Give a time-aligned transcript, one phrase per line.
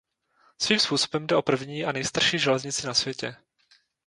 [0.61, 3.35] Svým způsobem jde o první a nejstarší železnici na světě.